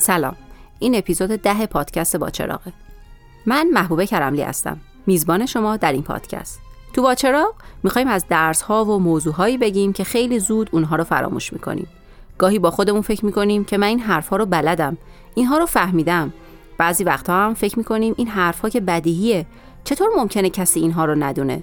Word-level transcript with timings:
سلام. 0.00 0.36
این 0.78 0.94
اپیزود 0.94 1.30
ده 1.30 1.66
پادکست 1.66 2.16
با 2.16 2.30
چراغه. 2.30 2.72
من 3.46 3.66
محبوبه 3.72 4.06
کرملی 4.06 4.42
هستم. 4.42 4.80
میزبان 5.06 5.46
شما 5.46 5.76
در 5.76 5.92
این 5.92 6.02
پادکست. 6.02 6.60
تو 6.92 7.02
با 7.02 7.14
چراغ 7.14 7.54
می‌خوایم 7.82 8.08
از 8.08 8.24
درس 8.28 8.62
ها 8.62 8.84
و 8.84 8.98
موضوع 8.98 9.34
هایی 9.34 9.58
بگیم 9.58 9.92
که 9.92 10.04
خیلی 10.04 10.38
زود 10.38 10.70
اونها 10.72 10.96
رو 10.96 11.04
فراموش 11.04 11.52
می‌کنیم. 11.52 11.86
گاهی 12.38 12.58
با 12.58 12.70
خودمون 12.70 13.02
فکر 13.02 13.24
می‌کنیم 13.24 13.64
که 13.64 13.78
من 13.78 13.86
این 13.86 14.00
حرفها 14.00 14.36
رو 14.36 14.46
بلدم. 14.46 14.96
اینها 15.34 15.58
رو 15.58 15.66
فهمیدم. 15.66 16.32
بعضی 16.78 17.04
وقتها 17.04 17.46
هم 17.46 17.54
فکر 17.54 17.78
می‌کنیم 17.78 18.14
این 18.16 18.28
حرفها 18.28 18.68
که 18.68 18.80
بدیهیه. 18.80 19.46
چطور 19.84 20.08
ممکنه 20.16 20.50
کسی 20.50 20.80
اینها 20.80 21.04
رو 21.04 21.14
ندونه؟ 21.14 21.62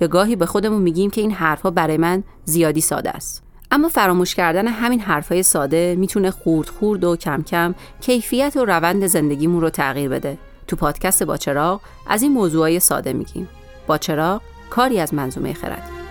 یا 0.00 0.08
گاهی 0.08 0.36
به 0.36 0.46
خودمون 0.46 0.82
میگیم 0.82 1.10
که 1.10 1.20
این 1.20 1.32
حرفها 1.32 1.70
برای 1.70 1.96
من 1.96 2.22
زیادی 2.44 2.80
ساده 2.80 3.10
است. 3.10 3.42
اما 3.74 3.88
فراموش 3.88 4.34
کردن 4.34 4.68
همین 4.68 5.00
حرفای 5.00 5.42
ساده 5.42 5.96
می‌تونه 5.98 6.30
خورد 6.30 6.68
خورد 6.68 7.04
و 7.04 7.16
کم 7.16 7.42
کم 7.42 7.74
کیفیت 8.00 8.56
و 8.56 8.64
روند 8.64 9.06
زندگیمون 9.06 9.60
رو 9.60 9.70
تغییر 9.70 10.08
بده. 10.08 10.38
تو 10.66 10.76
پادکست 10.76 11.22
با 11.22 11.36
چراغ 11.36 11.80
از 12.06 12.22
این 12.22 12.32
موضوعای 12.32 12.80
ساده 12.80 13.12
میگیم. 13.12 13.48
با 13.86 13.98
چراغ 13.98 14.42
کاری 14.70 15.00
از 15.00 15.14
منظومه 15.14 15.52
خرد. 15.52 16.03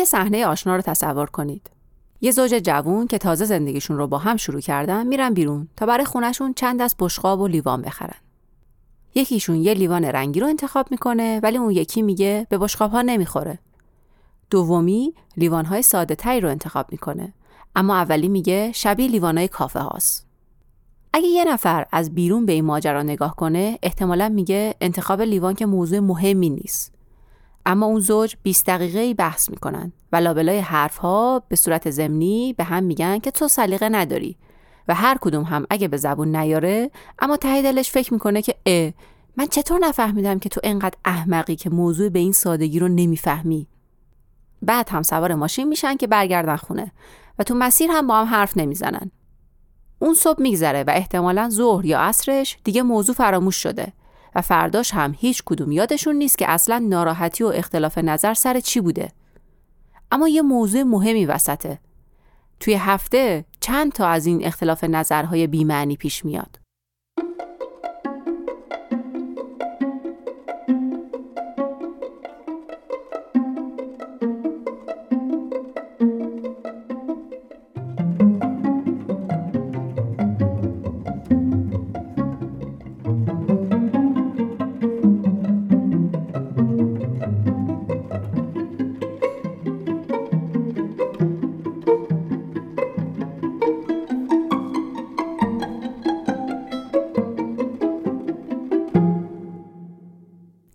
یه 0.00 0.06
صحنه 0.06 0.46
آشنا 0.46 0.76
رو 0.76 0.82
تصور 0.82 1.26
کنید. 1.26 1.70
یه 2.20 2.30
زوج 2.30 2.54
جوون 2.54 3.06
که 3.06 3.18
تازه 3.18 3.44
زندگیشون 3.44 3.96
رو 3.96 4.06
با 4.06 4.18
هم 4.18 4.36
شروع 4.36 4.60
کردن 4.60 5.06
میرن 5.06 5.34
بیرون 5.34 5.68
تا 5.76 5.86
برای 5.86 6.04
خونشون 6.04 6.54
چند 6.54 6.82
از 6.82 6.96
بشقاب 6.98 7.40
و 7.40 7.46
لیوان 7.46 7.82
بخرن. 7.82 8.18
یکیشون 9.14 9.56
یه 9.56 9.74
لیوان 9.74 10.04
رنگی 10.04 10.40
رو 10.40 10.46
انتخاب 10.46 10.90
می‌کنه 10.90 11.40
ولی 11.42 11.58
اون 11.58 11.70
یکی 11.70 12.02
میگه 12.02 12.46
به 12.50 12.58
بشقاب 12.58 12.90
ها 12.90 13.02
نمی‌خوره. 13.02 13.58
دومی 14.50 15.14
لیوان 15.36 15.64
های 15.64 15.82
ساده 15.82 16.14
تایی 16.14 16.40
رو 16.40 16.48
انتخاب 16.48 16.86
می‌کنه 16.92 17.32
اما 17.76 17.96
اولی 17.96 18.28
میگه 18.28 18.72
شبیه 18.72 19.08
لیوان 19.08 19.38
های 19.38 19.48
کافه 19.48 19.80
هاست. 19.80 20.26
اگه 21.12 21.26
یه 21.26 21.44
نفر 21.44 21.86
از 21.92 22.14
بیرون 22.14 22.46
به 22.46 22.52
این 22.52 22.64
ماجرا 22.64 23.02
نگاه 23.02 23.36
کنه 23.36 23.78
احتمالا 23.82 24.28
میگه 24.28 24.74
انتخاب 24.80 25.22
لیوان 25.22 25.54
که 25.54 25.66
موضوع 25.66 25.98
مهمی 25.98 26.50
نیست. 26.50 26.99
اما 27.66 27.86
اون 27.86 28.00
زوج 28.00 28.36
20 28.42 28.66
دقیقه 28.66 29.14
بحث 29.14 29.50
می‌کنن 29.50 29.92
و 30.12 30.16
لابلای 30.16 30.58
حرف 30.58 30.96
ها 30.96 31.42
به 31.48 31.56
صورت 31.56 31.90
زمینی 31.90 32.52
به 32.52 32.64
هم 32.64 32.84
میگن 32.84 33.18
که 33.18 33.30
تو 33.30 33.48
سلیقه 33.48 33.88
نداری 33.88 34.36
و 34.88 34.94
هر 34.94 35.18
کدوم 35.20 35.44
هم 35.44 35.66
اگه 35.70 35.88
به 35.88 35.96
زبون 35.96 36.36
نیاره 36.36 36.90
اما 37.18 37.36
ته 37.36 37.62
دلش 37.62 37.90
فکر 37.90 38.12
می‌کنه 38.12 38.42
که 38.42 38.54
اه 38.66 38.92
من 39.36 39.46
چطور 39.46 39.78
نفهمیدم 39.78 40.38
که 40.38 40.48
تو 40.48 40.60
انقدر 40.64 40.98
احمقی 41.04 41.56
که 41.56 41.70
موضوع 41.70 42.08
به 42.08 42.18
این 42.18 42.32
سادگی 42.32 42.78
رو 42.78 42.88
نمی‌فهمی؟ 42.88 43.66
بعد 44.62 44.88
هم 44.88 45.02
سوار 45.02 45.34
ماشین 45.34 45.68
میشن 45.68 45.96
که 45.96 46.06
برگردن 46.06 46.56
خونه 46.56 46.92
و 47.38 47.42
تو 47.42 47.54
مسیر 47.54 47.90
هم 47.90 48.06
با 48.06 48.20
هم 48.20 48.26
حرف 48.26 48.56
نمی‌زنن. 48.56 49.10
اون 49.98 50.14
صبح 50.14 50.42
میگذره 50.42 50.84
و 50.84 50.90
احتمالا 50.90 51.48
ظهر 51.52 51.86
یا 51.86 52.00
عصرش 52.00 52.58
دیگه 52.64 52.82
موضوع 52.82 53.14
فراموش 53.14 53.56
شده. 53.56 53.92
و 54.34 54.40
فرداش 54.42 54.94
هم 54.94 55.14
هیچ 55.18 55.42
کدوم 55.46 55.72
یادشون 55.72 56.16
نیست 56.16 56.38
که 56.38 56.50
اصلا 56.50 56.78
ناراحتی 56.78 57.44
و 57.44 57.46
اختلاف 57.46 57.98
نظر 57.98 58.34
سر 58.34 58.60
چی 58.60 58.80
بوده. 58.80 59.12
اما 60.12 60.28
یه 60.28 60.42
موضوع 60.42 60.82
مهمی 60.82 61.26
وسطه. 61.26 61.78
توی 62.60 62.74
هفته 62.74 63.44
چند 63.60 63.92
تا 63.92 64.08
از 64.08 64.26
این 64.26 64.44
اختلاف 64.44 64.84
نظرهای 64.84 65.46
بیمعنی 65.46 65.96
پیش 65.96 66.24
میاد. 66.24 66.59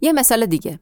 یه 0.05 0.13
مثال 0.13 0.45
دیگه 0.45 0.79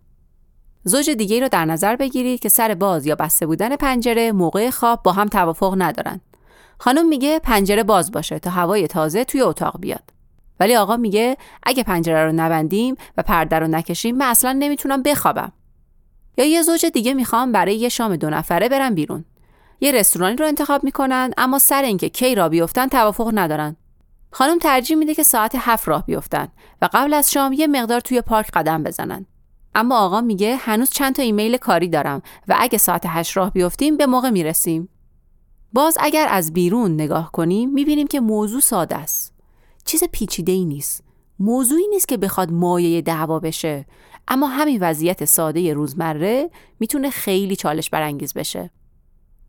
زوج 0.84 1.10
دیگه 1.10 1.40
رو 1.40 1.48
در 1.48 1.66
نظر 1.66 1.96
بگیرید 1.96 2.40
که 2.40 2.50
سر 2.50 2.74
باز 2.74 3.06
یا 3.06 3.16
بسته 3.16 3.46
بودن 3.46 3.76
پنجره 3.76 4.32
موقع 4.32 4.70
خواب 4.70 5.04
با 5.04 5.12
هم 5.12 5.28
توافق 5.28 5.76
ندارن. 5.78 6.22
خانم 6.78 7.08
میگه 7.08 7.40
پنجره 7.40 7.84
باز 7.84 8.12
باشه 8.12 8.40
تا 8.40 8.50
هوای 8.50 8.88
تازه 8.88 9.26
توی 9.26 9.42
اتاق 9.42 9.80
بیاد. 9.80 10.04
ولی 10.60 10.76
آقا 10.76 10.98
میگه 10.98 11.38
اگه 11.64 11.84
پنجره 11.84 12.26
رو 12.26 12.32
نبندیم 12.32 12.96
و 13.18 13.24
پرده 13.24 13.60
رو 13.60 13.68
نکشیم 13.68 14.18
من 14.18 14.26
اصلا 14.26 14.52
نمی‌تونم 14.52 15.04
بخوابم. 15.04 15.52
یا 16.38 16.46
یه 16.46 16.62
زوج 16.62 16.86
دیگه 16.86 17.14
می‌خوام 17.14 17.52
برای 17.52 17.76
یه 17.76 17.90
شام 17.90 18.16
دو 18.16 18.30
نفره 18.30 18.70
برن 18.70 18.96
بیرون. 18.96 19.26
یه 19.82 19.92
رستورانی 19.92 20.36
رو 20.36 20.46
انتخاب 20.46 20.84
می‌کنن 20.84 21.34
اما 21.38 21.60
سر 21.60 21.82
اینکه 21.82 22.10
کی 22.10 22.36
را 22.36 22.50
بیفتن 22.50 22.88
توافق 22.88 23.32
ندارن. 23.34 23.76
خانم 24.34 24.60
ترجیح 24.60 24.98
میده 24.98 25.16
که 25.16 25.24
ساعت 25.24 25.52
هفت 25.56 25.88
راه 25.88 26.06
بیفتن 26.06 26.48
و 26.82 26.90
قبل 26.94 27.14
از 27.14 27.32
شام 27.32 27.54
یه 27.54 27.68
مقدار 27.68 28.00
توی 28.00 28.22
پارک 28.22 28.52
قدم 28.52 28.84
بزنن. 28.84 29.26
اما 29.76 30.00
آقا 30.00 30.22
میگه 30.22 30.56
هنوز 30.56 30.90
چند 30.90 31.16
تا 31.16 31.22
ایمیل 31.22 31.58
کاری 31.58 31.88
دارم 31.88 32.22
و 32.48 32.56
اگه 32.60 32.78
ساعت 32.78 33.04
هشت 33.06 33.38
راه 33.38 33.52
بیفتیم 33.52 33.98
به 33.98 34.06
موقع 34.06 34.30
می‌رسیم. 34.30 34.90
باز 35.74 35.98
اگر 36.00 36.28
از 36.30 36.54
بیرون 36.54 36.94
نگاه 36.94 37.32
کنیم 37.32 37.70
می‌بینیم 37.70 38.08
که 38.08 38.20
موضوع 38.20 38.62
ساده 38.62 38.96
است. 38.96 39.34
چیز 39.86 40.04
پیچیده 40.12 40.52
ای 40.52 40.66
نیست. 40.66 41.04
موضوعی 41.40 41.88
نیست 41.88 42.08
که 42.08 42.18
بخواد 42.18 42.52
مایه 42.52 43.02
دعوا 43.02 43.40
بشه 43.40 43.86
اما 44.28 44.48
همین 44.48 44.78
وضعیت 44.82 45.26
ساده 45.26 45.74
روزمره 45.74 46.50
می‌تونه 46.80 47.10
خیلی 47.10 47.56
چالش 47.56 47.90
برانگیز 47.90 48.34
بشه. 48.34 48.70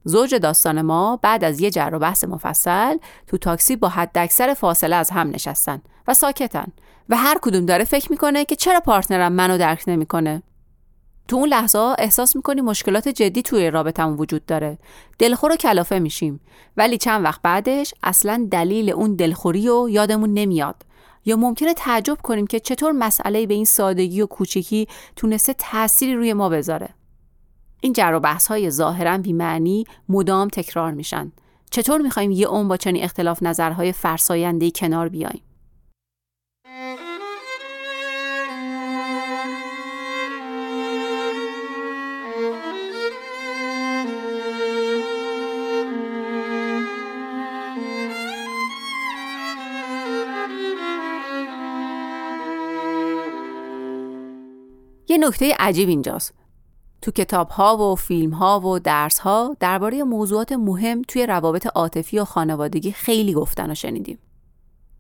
زوج 0.05 0.35
داستان 0.35 0.83
ما 0.83 1.19
بعد 1.23 1.45
از 1.45 1.61
یه 1.61 1.71
جر 1.71 1.91
و 1.93 1.99
بحث 1.99 2.25
مفصل 2.25 2.99
تو 3.27 3.39
تاکسی 3.39 3.77
با 3.77 3.89
حداکثر 3.89 4.55
فاصله 4.55 4.97
از 4.97 5.11
هم 5.11 5.31
نشستن 5.31 5.83
و 6.09 6.15
ساکتن 6.15 6.67
و 7.09 7.17
هر 7.17 7.39
کدوم 7.43 7.67
داره 7.67 7.85
فکر 7.85 8.11
می‌کنه 8.11 8.45
که 8.45 8.57
چرا 8.57 8.81
پارتنرم 8.81 9.33
منو 9.33 9.59
درک 9.59 9.85
نمی‌کنه. 9.87 10.43
تو 11.29 11.37
اون 11.37 11.49
لحظه 11.49 11.79
احساس 11.79 12.37
می‌کنی 12.37 12.61
مشکلات 12.61 13.09
جدی 13.09 13.43
توی 13.43 13.71
رابطمون 13.71 14.17
وجود 14.19 14.47
داره. 14.47 14.79
دلخور 15.19 15.53
و 15.53 15.57
کلافه 15.57 15.99
میشیم. 15.99 16.41
ولی 16.77 16.99
چند 16.99 17.25
وقت 17.25 17.43
بعدش 17.43 17.95
اصلا 18.03 18.49
دلیل 18.51 18.91
اون 18.91 19.15
دلخوری 19.15 19.69
و 19.69 19.89
یادمون 19.89 20.35
نمیاد. 20.35 20.77
یا 21.25 21.37
ممکنه 21.37 21.75
تعجب 21.75 22.19
کنیم 22.23 22.47
که 22.47 22.61
چطور 22.61 22.93
مسئله 22.93 23.47
به 23.47 23.55
این 23.55 23.65
سادگی 23.65 24.23
و 24.23 24.27
کوچکی 24.27 24.89
تونسته 25.17 25.55
تأثیری 25.59 26.15
روی 26.15 26.33
ما 26.33 26.49
بذاره. 26.49 26.89
این 27.85 27.93
جر 27.93 28.13
و 28.15 28.21
بحث 28.21 28.47
های 28.47 28.71
ظاهرا 28.71 29.19
بی‌معنی 29.19 29.87
مدام 30.09 30.49
تکرار 30.49 30.93
میشن. 30.93 31.33
چطور 31.71 32.01
می‌خوایم 32.01 32.31
یه 32.31 32.47
اون 32.47 32.69
با 32.69 32.77
چنین 32.77 33.03
اختلاف 33.03 33.43
نظرهای 33.43 33.93
فرساینده 33.93 34.71
کنار 34.71 35.09
بیایم؟ 35.09 35.43
یه 55.09 55.19
نکته 55.19 55.55
عجیب 55.59 55.89
اینجاست. 55.89 56.44
تو 57.05 57.11
کتاب 57.11 57.49
ها 57.49 57.93
و 57.93 57.97
فیلم 57.97 58.31
ها 58.31 58.61
و 58.61 58.79
درس 58.79 59.19
ها 59.19 59.57
درباره 59.61 60.03
موضوعات 60.03 60.53
مهم 60.53 61.03
توی 61.03 61.27
روابط 61.27 61.67
عاطفی 61.67 62.19
و 62.19 62.25
خانوادگی 62.25 62.93
خیلی 62.93 63.33
گفتن 63.35 63.71
و 63.71 63.75
شنیدیم. 63.75 64.19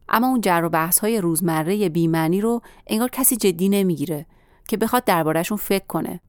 اما 0.08 0.26
اون 0.26 0.40
جر 0.40 0.64
و 0.64 0.68
بحث 0.68 0.98
های 0.98 1.20
روزمره 1.20 1.88
بیمعنی 1.88 2.40
رو 2.40 2.60
انگار 2.86 3.08
کسی 3.08 3.36
جدی 3.36 3.68
نمی‌گیره 3.68 4.26
که 4.68 4.76
بخواد 4.76 5.04
دربارهشون 5.04 5.58
فکر 5.58 5.86
کنه. 5.86 6.20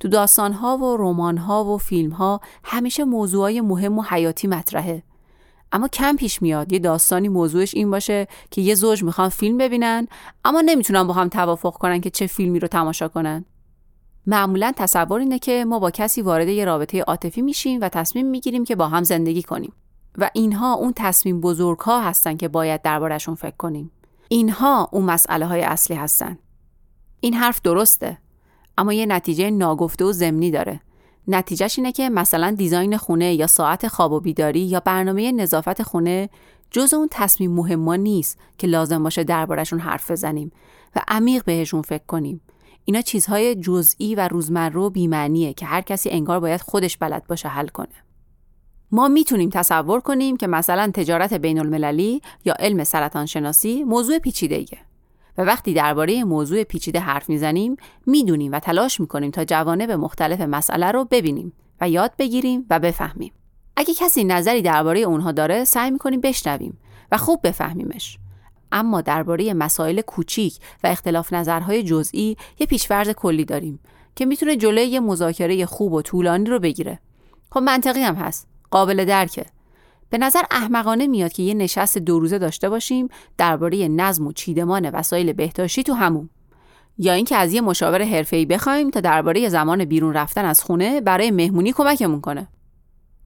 تو 0.00 0.08
داستان 0.08 0.52
ها 0.52 0.76
و 0.76 0.96
رمان 0.96 1.36
ها 1.36 1.64
و 1.64 1.78
فیلم 1.78 2.10
ها 2.10 2.40
همیشه 2.64 3.04
موضوعای 3.04 3.60
مهم 3.60 3.98
و 3.98 4.02
حیاتی 4.02 4.48
مطرحه. 4.48 5.02
اما 5.72 5.88
کم 5.88 6.16
پیش 6.16 6.42
میاد 6.42 6.72
یه 6.72 6.78
داستانی 6.78 7.28
موضوعش 7.28 7.74
این 7.74 7.90
باشه 7.90 8.26
که 8.50 8.60
یه 8.60 8.74
زوج 8.74 9.02
می‌خوان 9.02 9.28
فیلم 9.28 9.58
ببینن 9.58 10.08
اما 10.44 10.60
نمی‌تونن 10.60 11.02
با 11.02 11.14
هم 11.14 11.28
توافق 11.28 11.72
کنن 11.72 12.00
که 12.00 12.10
چه 12.10 12.26
فیلمی 12.26 12.58
رو 12.58 12.68
تماشا 12.68 13.08
کنن. 13.08 13.44
معمولا 14.26 14.72
تصور 14.76 15.20
اینه 15.20 15.38
که 15.38 15.64
ما 15.64 15.78
با 15.78 15.90
کسی 15.90 16.22
وارد 16.22 16.48
یه 16.48 16.64
رابطه 16.64 17.00
عاطفی 17.02 17.42
میشیم 17.42 17.80
و 17.80 17.88
تصمیم 17.88 18.26
می‌گیریم 18.26 18.64
که 18.64 18.76
با 18.76 18.88
هم 18.88 19.02
زندگی 19.02 19.42
کنیم. 19.42 19.72
و 20.18 20.30
اینها 20.32 20.74
اون 20.74 20.92
تصمیم 20.96 21.40
بزرگ 21.40 21.78
ها 21.78 22.00
هستن 22.00 22.36
که 22.36 22.48
باید 22.48 22.82
دربارشون 22.82 23.34
فکر 23.34 23.56
کنیم. 23.56 23.90
اینها 24.28 24.88
اون 24.92 25.04
مسئله 25.04 25.46
های 25.46 25.62
اصلی 25.62 25.96
هستن. 25.96 26.38
این 27.20 27.34
حرف 27.34 27.62
درسته 27.62 28.18
اما 28.78 28.92
یه 28.92 29.06
نتیجه 29.06 29.50
ناگفته 29.50 30.04
و 30.04 30.12
زمینی 30.12 30.50
داره. 30.50 30.80
نتیجهش 31.28 31.78
اینه 31.78 31.92
که 31.92 32.10
مثلا 32.10 32.50
دیزاین 32.50 32.96
خونه 32.96 33.34
یا 33.34 33.46
ساعت 33.46 33.88
خواب 33.88 34.12
و 34.12 34.20
بیداری 34.20 34.60
یا 34.60 34.80
برنامه 34.80 35.32
نظافت 35.32 35.82
خونه 35.82 36.28
جز 36.70 36.94
اون 36.94 37.08
تصمیم 37.10 37.52
مهما 37.52 37.96
نیست 37.96 38.38
که 38.58 38.66
لازم 38.66 39.02
باشه 39.02 39.24
دربارشون 39.24 39.78
حرف 39.78 40.10
بزنیم 40.10 40.52
و 40.96 41.00
عمیق 41.08 41.44
بهشون 41.44 41.82
فکر 41.82 42.04
کنیم. 42.06 42.40
اینا 42.84 43.00
چیزهای 43.00 43.54
جزئی 43.54 44.14
و 44.14 44.28
روزمره 44.28 44.80
و 44.80 44.90
بیمعنیه 44.90 45.52
که 45.52 45.66
هر 45.66 45.80
کسی 45.80 46.10
انگار 46.10 46.40
باید 46.40 46.60
خودش 46.60 46.96
بلد 46.96 47.26
باشه 47.26 47.48
حل 47.48 47.68
کنه. 47.68 47.94
ما 48.90 49.08
می‌تونیم 49.08 49.50
تصور 49.50 50.00
کنیم 50.00 50.36
که 50.36 50.46
مثلا 50.46 50.90
تجارت 50.94 51.34
بین 51.34 51.58
المللی 51.58 52.20
یا 52.44 52.54
علم 52.58 52.84
سرطان 52.84 53.26
شناسی 53.26 53.84
موضوع 53.84 54.18
پیچیده 54.18 54.54
ایه. 54.54 54.78
و 55.38 55.42
وقتی 55.42 55.74
درباره 55.74 56.24
موضوع 56.24 56.64
پیچیده 56.64 57.00
حرف 57.00 57.28
می‌زنیم 57.28 57.76
می‌دونیم 58.06 58.52
و 58.52 58.60
تلاش 58.60 59.00
می‌کنیم 59.00 59.30
تا 59.30 59.44
جوانب 59.44 59.90
مختلف 59.90 60.40
مسئله 60.40 60.90
رو 60.90 61.04
ببینیم 61.04 61.52
و 61.80 61.88
یاد 61.88 62.12
بگیریم 62.18 62.66
و 62.70 62.78
بفهمیم. 62.78 63.32
اگه 63.76 63.94
کسی 63.94 64.24
نظری 64.24 64.62
درباره 64.62 65.00
اونها 65.00 65.32
داره 65.32 65.64
سعی 65.64 65.90
می‌کنیم 65.90 66.20
بشنویم 66.20 66.78
و 67.12 67.16
خوب 67.16 67.40
بفهمیمش. 67.44 68.18
اما 68.72 69.00
درباره 69.00 69.54
مسائل 69.54 70.00
کوچیک 70.00 70.58
و 70.84 70.86
اختلاف 70.86 71.32
نظرهای 71.32 71.82
جزئی 71.82 72.36
یه 72.58 72.66
پیشورز 72.66 73.10
کلی 73.10 73.44
داریم 73.44 73.80
که 74.16 74.26
می‌تونه 74.26 74.56
جلوی 74.56 74.84
یه 74.84 75.00
مذاکره 75.00 75.66
خوب 75.66 75.92
و 75.92 76.02
طولانی 76.02 76.50
رو 76.50 76.58
بگیره. 76.58 76.98
خب 77.50 77.60
منطقی 77.60 78.00
هم 78.00 78.14
هست. 78.14 78.46
قابل 78.70 79.04
درکه. 79.04 79.46
به 80.10 80.18
نظر 80.18 80.42
احمقانه 80.50 81.06
میاد 81.06 81.32
که 81.32 81.42
یه 81.42 81.54
نشست 81.54 81.98
دو 81.98 82.18
روزه 82.18 82.38
داشته 82.38 82.68
باشیم 82.68 83.08
درباره 83.38 83.88
نظم 83.88 84.26
و 84.26 84.32
چیدمان 84.32 84.90
وسایل 84.90 85.32
بهداشتی 85.32 85.82
تو 85.82 85.92
همون 85.92 86.30
یا 86.98 87.12
اینکه 87.12 87.36
از 87.36 87.52
یه 87.52 87.60
مشاور 87.60 88.02
حرفه‌ای 88.02 88.46
بخوایم 88.46 88.90
تا 88.90 89.00
درباره 89.00 89.48
زمان 89.48 89.84
بیرون 89.84 90.14
رفتن 90.14 90.44
از 90.44 90.62
خونه 90.62 91.00
برای 91.00 91.30
مهمونی 91.30 91.72
کمکمون 91.72 92.20
کنه. 92.20 92.48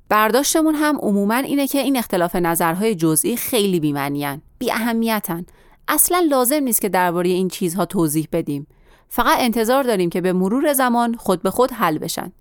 برداشتمون 0.09 0.75
هم 0.75 0.99
عموما 1.03 1.35
اینه 1.35 1.67
که 1.67 1.79
این 1.79 1.97
اختلاف 1.97 2.37
نظرهای 2.37 2.95
جزئی 2.95 3.37
خیلی 3.37 3.81
بی‌معنی‌ان، 3.81 4.43
بی 4.59 4.73
اهمیتن. 4.73 5.47
اصلا 5.89 6.27
لازم 6.31 6.63
نیست 6.63 6.81
که 6.81 6.89
درباره 6.89 7.31
این 7.31 7.49
چیزها 7.49 7.85
توضیح 7.85 8.29
بدیم. 8.33 8.67
فقط 9.09 9.37
انتظار 9.41 9.85
داریم 9.85 10.11
که 10.11 10.21
به 10.21 10.33
مرور 10.33 10.73
زمان 10.73 11.15
خود 11.15 11.43
به 11.43 11.51
خود 11.51 11.73
حل 11.73 11.99
بشن. 11.99 12.33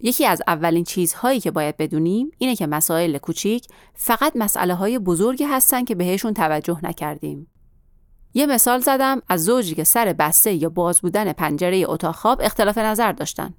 یکی 0.00 0.26
از 0.26 0.42
اولین 0.46 0.84
چیزهایی 0.84 1.40
که 1.40 1.50
باید 1.50 1.76
بدونیم 1.76 2.30
اینه 2.38 2.56
که 2.56 2.66
مسائل 2.66 3.18
کوچیک 3.18 3.66
فقط 3.94 4.32
مسئله 4.36 4.74
های 4.74 4.98
بزرگی 4.98 5.44
هستن 5.44 5.84
که 5.84 5.94
بهشون 5.94 6.34
توجه 6.34 6.80
نکردیم. 6.82 7.46
یه 8.34 8.46
مثال 8.46 8.80
زدم 8.80 9.22
از 9.28 9.44
زوجی 9.44 9.74
که 9.74 9.84
سر 9.84 10.12
بسته 10.12 10.52
یا 10.52 10.68
باز 10.68 11.00
بودن 11.00 11.32
پنجره 11.32 11.84
اتاق 11.86 12.14
خواب 12.14 12.40
اختلاف 12.44 12.78
نظر 12.78 13.12
داشتن. 13.12 13.54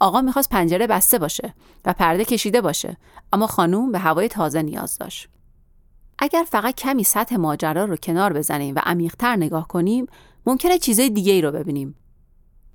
آقا 0.00 0.20
می‌خواست 0.20 0.50
پنجره 0.50 0.86
بسته 0.86 1.18
باشه 1.18 1.54
و 1.84 1.92
پرده 1.92 2.24
کشیده 2.24 2.60
باشه 2.60 2.96
اما 3.32 3.46
خانوم 3.46 3.92
به 3.92 3.98
هوای 3.98 4.28
تازه 4.28 4.62
نیاز 4.62 4.98
داشت. 4.98 5.28
اگر 6.18 6.44
فقط 6.48 6.74
کمی 6.74 7.04
سطح 7.04 7.36
ماجرا 7.36 7.84
رو 7.84 7.96
کنار 7.96 8.32
بزنیم 8.32 8.74
و 8.74 8.78
عمیقتر 8.84 9.36
نگاه 9.36 9.68
کنیم 9.68 10.06
ممکنه 10.46 10.78
چیزای 10.78 11.10
دیگه 11.10 11.32
ای 11.32 11.42
رو 11.42 11.52
ببینیم 11.52 11.94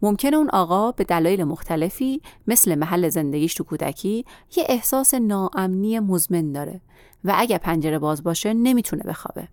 ممکنه 0.02 0.38
اون 0.38 0.50
آقا 0.50 0.92
به 0.92 1.04
دلایل 1.04 1.44
مختلفی 1.44 2.22
مثل 2.48 2.76
محل 2.76 3.10
زندگیش 3.10 3.54
تو 3.54 3.64
کودکی 3.64 4.26
یه 4.56 4.64
احساس 4.70 5.14
ناامنی 5.14 6.00
مزمن 6.00 6.52
داره 6.52 6.82
و 7.24 7.34
اگه 7.38 7.58
پنجره 7.58 8.00
باز 8.00 8.24
باشه 8.24 8.54
نمی‌تونه 8.54 9.04
بخوابه. 9.04 9.48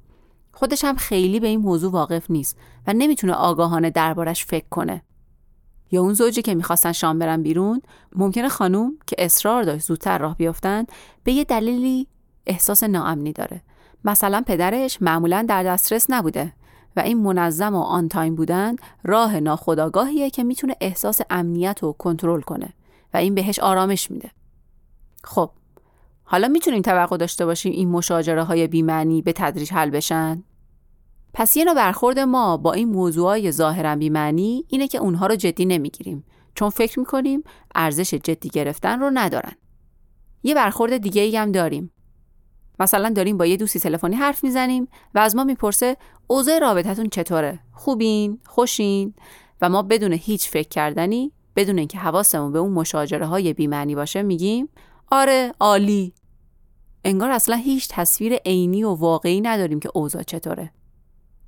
خودش 0.52 0.84
هم 0.84 0.96
خیلی 0.96 1.40
به 1.40 1.46
این 1.46 1.60
موضوع 1.60 1.92
واقف 1.92 2.30
نیست 2.30 2.56
و 2.86 2.92
نمی‌تونه 2.92 3.32
آگاهانه 3.32 3.90
دربارش 3.90 4.44
فکر 4.44 4.66
کنه. 4.70 5.02
یا 5.90 6.02
اون 6.02 6.14
زوجی 6.14 6.42
که 6.42 6.54
می‌خواستن 6.54 6.92
شام 6.92 7.18
برن 7.18 7.42
بیرون 7.42 7.82
ممکنه 8.16 8.48
خانوم 8.48 8.98
که 9.06 9.16
اصرار 9.18 9.62
داشت 9.62 9.86
زودتر 9.86 10.18
راه 10.18 10.36
بیافتن 10.36 10.84
به 11.24 11.32
یه 11.32 11.44
دلیلی 11.44 12.06
احساس 12.46 12.82
ناامنی 12.82 13.32
داره. 13.32 13.62
مثلا 14.04 14.42
پدرش 14.46 15.02
معمولا 15.02 15.44
در 15.48 15.62
دسترس 15.62 16.06
نبوده 16.08 16.52
و 16.96 17.00
این 17.00 17.18
منظم 17.18 17.74
و 17.74 17.80
آن 17.80 18.08
تایم 18.08 18.34
بودن 18.34 18.76
راه 19.04 19.40
ناخودآگاهیه 19.40 20.30
که 20.30 20.44
می‌تونه 20.44 20.76
احساس 20.80 21.20
امنیت 21.30 21.78
رو 21.82 21.92
کنترل 21.92 22.40
کنه 22.40 22.74
و 23.14 23.16
این 23.16 23.34
بهش 23.34 23.58
آرامش 23.58 24.10
میده. 24.10 24.30
خب 25.24 25.50
حالا 26.24 26.48
می‌تونیم 26.48 26.82
توقع 26.82 27.16
داشته 27.16 27.46
باشیم 27.46 27.72
این 27.72 27.88
مشاجره 27.88 28.42
های 28.42 28.66
بیمعنی 28.66 29.22
به 29.22 29.32
تدریج 29.32 29.72
حل 29.72 29.90
بشن؟ 29.90 30.42
پس 31.34 31.56
یه 31.56 31.64
نوع 31.64 31.74
برخورد 31.74 32.18
ما 32.18 32.56
با 32.56 32.72
این 32.72 32.88
موضوعای 32.88 33.52
ظاهرا 33.52 33.96
بیمعنی 33.96 34.64
اینه 34.68 34.88
که 34.88 34.98
اونها 34.98 35.26
رو 35.26 35.36
جدی 35.36 35.64
نمی‌گیریم 35.64 36.24
چون 36.54 36.70
فکر 36.70 36.98
می‌کنیم 36.98 37.42
ارزش 37.74 38.14
جدی 38.14 38.48
گرفتن 38.48 39.00
رو 39.00 39.10
ندارن. 39.14 39.52
یه 40.42 40.54
برخورد 40.54 40.96
دیگه 40.96 41.22
ای 41.22 41.36
هم 41.36 41.52
داریم 41.52 41.92
مثلا 42.80 43.10
داریم 43.10 43.36
با 43.36 43.46
یه 43.46 43.56
دوستی 43.56 43.80
تلفنی 43.80 44.16
حرف 44.16 44.44
می‌زنیم 44.44 44.88
و 45.14 45.18
از 45.18 45.36
ما 45.36 45.44
می‌پرسه 45.44 45.96
اوضاع 46.26 46.58
رابطتون 46.58 47.08
چطوره؟ 47.08 47.58
خوبین؟ 47.72 48.38
خوشین؟ 48.46 49.14
و 49.60 49.68
ما 49.68 49.82
بدون 49.82 50.12
هیچ 50.12 50.48
فکر 50.48 50.68
کردنی 50.68 51.32
بدون 51.56 51.78
اینکه 51.78 51.98
حواسمون 51.98 52.52
به 52.52 52.58
اون 52.58 52.72
مشاجره 52.72 53.26
های 53.26 53.52
بیمعنی 53.52 53.94
باشه 53.94 54.22
میگیم 54.22 54.68
آره 55.10 55.52
عالی. 55.60 56.14
انگار 57.04 57.30
اصلا 57.30 57.56
هیچ 57.56 57.88
تصویر 57.90 58.34
عینی 58.34 58.84
و 58.84 58.94
واقعی 58.94 59.40
نداریم 59.40 59.80
که 59.80 59.90
اوضاع 59.94 60.22
چطوره. 60.22 60.72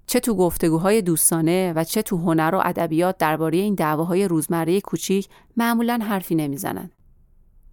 چه 0.06 0.20
تو 0.20 0.34
گفتگوهای 0.34 1.02
دوستانه 1.02 1.72
و 1.76 1.84
چه 1.84 2.02
تو 2.02 2.16
هنر 2.16 2.54
و 2.54 2.60
ادبیات 2.64 3.18
درباره 3.18 3.58
این 3.58 3.74
دعواهای 3.74 4.28
روزمره 4.28 4.80
کوچیک 4.80 5.28
معمولا 5.56 5.98
حرفی 6.02 6.34
نمی‌زنن. 6.34 6.90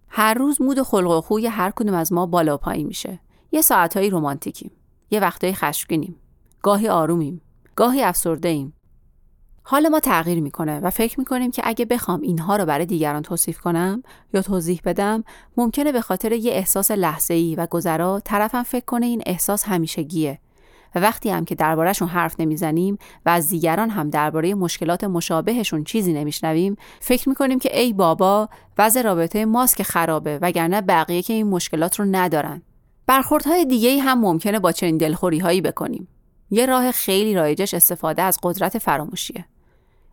هر 0.08 0.34
روز 0.34 0.62
مود 0.62 0.82
خلق 0.82 1.10
و 1.10 1.20
خوی 1.20 1.46
هر 1.46 1.70
کدوم 1.70 1.94
از 1.94 2.12
ما 2.12 2.26
بالا 2.26 2.56
پایین 2.56 2.86
میشه. 2.86 3.20
یه 3.52 3.60
ساعتهایی 3.60 4.10
رومانتیکیم 4.10 4.70
یه 5.10 5.20
وقتایی 5.20 5.54
خشمگینیم. 5.54 6.16
گاهی 6.62 6.88
آرومیم. 6.88 7.40
گاهی 7.76 8.02
افسرده 8.02 8.48
ایم 8.48 8.72
حال 9.62 9.88
ما 9.88 10.00
تغییر 10.00 10.40
می‌کنه 10.40 10.80
و 10.80 10.90
فکر 10.90 11.18
می‌کنیم 11.18 11.50
که 11.50 11.62
اگه 11.64 11.84
بخوام 11.84 12.20
اینها 12.20 12.56
رو 12.56 12.64
برای 12.64 12.86
دیگران 12.86 13.22
توصیف 13.22 13.60
کنم 13.60 14.02
یا 14.34 14.42
توضیح 14.42 14.80
بدم 14.84 15.24
ممکنه 15.56 15.92
به 15.92 16.00
خاطر 16.00 16.32
یه 16.32 16.52
احساس 16.52 16.90
لحظه 16.90 17.34
ای 17.34 17.54
و 17.54 17.66
گذرا 17.66 18.20
طرفم 18.20 18.62
فکر 18.62 18.84
کنه 18.84 19.06
این 19.06 19.22
احساس 19.26 19.64
همیشگیه. 19.64 20.38
و 20.94 21.00
وقتی 21.00 21.30
هم 21.30 21.44
که 21.44 21.54
دربارهشون 21.54 22.08
حرف 22.08 22.40
نمی‌زنیم 22.40 22.98
و 23.26 23.30
از 23.30 23.48
دیگران 23.48 23.90
هم 23.90 24.10
درباره 24.10 24.54
مشکلات 24.54 25.04
مشابهشون 25.04 25.84
چیزی 25.84 26.12
نمیشنویم 26.12 26.76
فکر 27.00 27.28
می‌کنیم 27.28 27.58
که 27.58 27.80
ای 27.80 27.92
بابا 27.92 28.48
وضع 28.78 29.02
رابطه 29.02 29.44
ماست 29.44 29.76
که 29.76 29.84
خرابه 29.84 30.38
وگرنه 30.42 30.80
بقیه 30.80 31.22
که 31.22 31.32
این 31.32 31.46
مشکلات 31.46 32.00
رو 32.00 32.04
ندارن. 32.04 32.62
برخوردهای 33.08 33.64
دیگه 33.64 34.00
هم 34.00 34.20
ممکنه 34.20 34.58
با 34.58 34.72
چنین 34.72 34.96
دلخوری 34.96 35.38
هایی 35.38 35.60
بکنیم. 35.60 36.08
یه 36.50 36.66
راه 36.66 36.92
خیلی 36.92 37.34
رایجش 37.34 37.74
استفاده 37.74 38.22
از 38.22 38.38
قدرت 38.42 38.78
فراموشیه. 38.78 39.44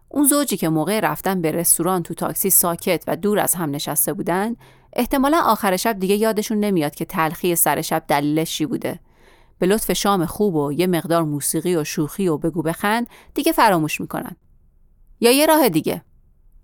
اون 0.09 0.27
زوجی 0.27 0.57
که 0.57 0.69
موقع 0.69 0.99
رفتن 0.99 1.41
به 1.41 1.51
رستوران 1.51 2.03
تو 2.03 2.13
تاکسی 2.13 2.49
ساکت 2.49 3.03
و 3.07 3.15
دور 3.15 3.39
از 3.39 3.55
هم 3.55 3.71
نشسته 3.71 4.13
بودن 4.13 4.55
احتمالا 4.93 5.41
آخر 5.41 5.77
شب 5.77 5.99
دیگه 5.99 6.15
یادشون 6.15 6.59
نمیاد 6.59 6.95
که 6.95 7.05
تلخی 7.05 7.55
سر 7.55 7.81
شب 7.81 8.03
دلیلش 8.07 8.61
بوده. 8.61 8.99
به 9.59 9.67
لطف 9.67 9.91
شام 9.91 10.25
خوب 10.25 10.55
و 10.55 10.71
یه 10.71 10.87
مقدار 10.87 11.23
موسیقی 11.23 11.75
و 11.75 11.83
شوخی 11.83 12.27
و 12.27 12.37
بگو 12.37 12.61
بخند 12.61 13.07
دیگه 13.33 13.51
فراموش 13.51 14.01
می‌کنن. 14.01 14.35
یا 15.19 15.31
یه 15.31 15.45
راه 15.45 15.69
دیگه 15.69 16.01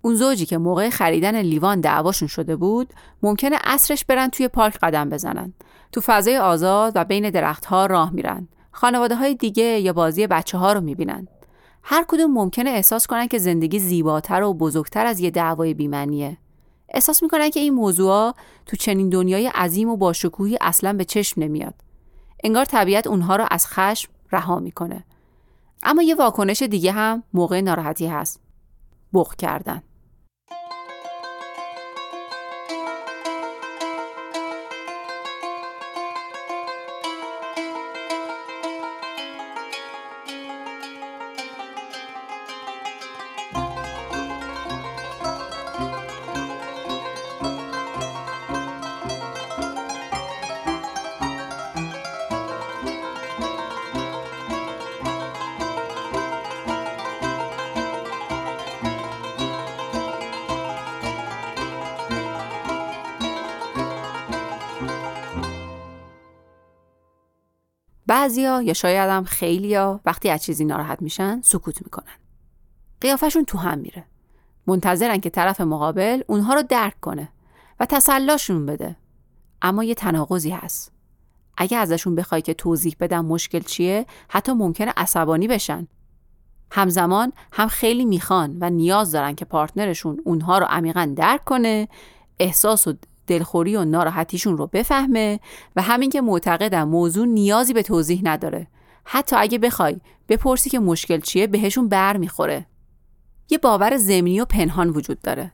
اون 0.02 0.16
زوجی 0.16 0.46
که 0.46 0.58
موقع 0.58 0.90
خریدن 0.90 1.42
لیوان 1.42 1.82
دعواشون 1.82 2.28
شده 2.28 2.56
بود 2.56 2.94
ممکنه 3.24 3.58
اصرش 3.64 4.06
برن 4.06 4.30
توی 4.30 4.48
پارک 4.48 4.78
قدم 4.82 5.10
بزنن 5.10 5.54
تو 5.92 6.02
فضای 6.02 6.38
آزاد 6.38 6.92
و 6.96 7.04
بین 7.04 7.30
درختها 7.30 7.86
راه 7.86 8.12
میرن. 8.12 8.48
خانواده 8.72 9.16
های 9.16 9.36
دیگه 9.36 9.64
یا 9.64 9.94
بازی 9.94 10.28
بچه 10.28 10.58
ها 10.58 10.74
رو 10.74 10.82
می‌بینن. 10.82 11.28
هر 11.84 12.06
کدوم 12.08 12.32
ممکنه 12.32 12.70
احساس 12.70 13.08
کنن 13.08 13.28
که 13.28 13.38
زندگی 13.38 13.80
زیباتر 13.80 14.44
و 14.44 14.54
بزرگتر 14.54 15.06
از 15.06 15.20
یه 15.20 15.32
دعوای 15.32 15.74
بیمنیه 15.74 16.38
احساس 16.90 17.24
می‌کنن 17.24 17.50
که 17.50 17.60
این 17.60 17.74
موضوع 17.74 18.34
تو 18.66 18.78
چنین 18.78 19.10
دنیای 19.10 19.48
عظیم 19.48 19.90
و 19.90 19.98
باشکوهی 19.98 20.58
اصلا 20.62 20.94
به 20.94 21.06
چشم 21.06 21.42
نمیاد. 21.42 21.74
انگار 22.44 22.66
طبیعت 22.66 23.08
اونها 23.08 23.36
رو 23.36 23.46
از 23.52 23.68
خشم 23.68 24.12
رها 24.32 24.60
می‌کنه. 24.60 25.06
اما 25.84 26.02
یه 26.02 26.16
واکنش 26.16 26.62
دیگه 26.62 26.92
هم 26.92 27.24
موقع 27.34 27.62
ناراحتی 27.62 28.08
هست. 28.08 28.40
بغ 29.14 29.36
کردن. 29.36 29.84
بعضیا 68.12 68.62
یا 68.62 68.74
شاید 68.74 69.10
هم 69.10 69.24
خیلیا 69.24 70.00
وقتی 70.06 70.30
از 70.30 70.44
چیزی 70.44 70.66
ناراحت 70.66 71.02
میشن 71.02 71.42
سکوت 71.44 71.82
می‌کنن. 71.82 72.14
قیافشون 73.02 73.46
تو 73.46 73.58
هم 73.58 73.80
میره. 73.80 74.06
منتظرن 74.68 75.18
که 75.18 75.30
طرف 75.30 75.62
مقابل 75.62 76.22
اونها 76.28 76.54
رو 76.54 76.64
درک 76.70 77.00
کنه 77.00 77.30
و 77.80 77.86
تسلاشون 77.86 78.66
بده. 78.66 78.96
اما 79.62 79.84
یه 79.84 79.96
تناقضی 79.96 80.50
هست. 80.50 80.92
اگه 81.58 81.78
ازشون 81.78 82.16
بخوای 82.16 82.42
که 82.42 82.54
توضیح 82.54 82.96
بدن 83.00 83.20
مشکل 83.20 83.60
چیه 83.60 84.06
حتی 84.30 84.52
ممکنه 84.52 84.94
عصبانی 84.98 85.48
بشن. 85.48 85.88
همزمان 86.72 87.34
هم 87.54 87.68
خیلی 87.68 88.06
می‌خوان 88.06 88.58
و 88.62 88.70
نیاز 88.70 89.12
دارن 89.12 89.36
که 89.36 89.46
پارتنرشون 89.46 90.22
اونها 90.26 90.58
رو 90.58 90.66
عمیقا 90.70 91.14
درک 91.16 91.44
کنه 91.44 91.88
احساس 92.40 92.88
و 92.88 92.94
دلخوری 93.32 93.76
و 93.76 93.86
ناراحتیشون 93.86 94.58
رو 94.58 94.68
بفهمه 94.68 95.40
و 95.76 95.82
همین 95.82 96.10
که 96.10 96.22
معتقدن 96.22 96.84
موضوع 96.84 97.26
نیازی 97.26 97.74
به 97.74 97.84
توضیح 97.84 98.22
نداره. 98.24 98.68
حتی 99.04 99.36
اگه 99.36 99.58
بخوای 99.58 100.02
بپرسی 100.30 100.70
که 100.70 100.80
مشکل 100.80 101.20
چیه 101.20 101.48
بهشون 101.48 101.90
بر 101.90 102.18
می‌خوره. 102.18 102.66
یه 103.50 103.58
باور 103.58 103.98
زمینی 103.98 104.40
و 104.40 104.46
پنهان 104.46 104.90
وجود 104.90 105.22
داره. 105.22 105.52